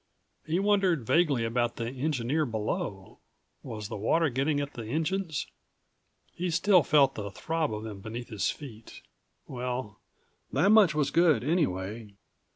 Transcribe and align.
He 0.47 0.57
wondered 0.57 1.05
vaguely 1.05 1.45
about 1.45 1.75
the 1.75 1.87
engineer 1.87 2.43
below. 2.43 3.19
Was 3.61 3.87
the 3.87 3.95
water 3.95 4.29
getting 4.29 4.59
at 4.59 4.73
the 4.73 4.87
engines? 4.87 5.45
He 6.33 6.49
still 6.49 6.81
felt 6.81 7.13
the 7.13 7.29
throb 7.29 7.71
of 7.71 7.83
them 7.83 7.99
beneath 8.01 8.29
his 8.29 8.49
feet. 8.49 9.03
Well, 9.45 9.99
that 10.51 10.69
much 10.71 10.95
was 10.95 11.11
good 11.11 11.43
anyway. 11.43 12.15